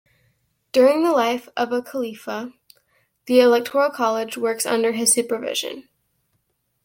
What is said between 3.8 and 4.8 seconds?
College works